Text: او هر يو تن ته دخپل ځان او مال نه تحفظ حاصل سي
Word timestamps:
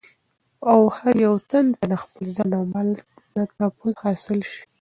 او 0.71 0.79
هر 0.97 1.15
يو 1.25 1.33
تن 1.49 1.65
ته 1.77 1.83
دخپل 1.93 2.23
ځان 2.35 2.49
او 2.57 2.63
مال 2.73 2.89
نه 3.35 3.41
تحفظ 3.51 3.93
حاصل 4.03 4.39
سي 4.51 4.61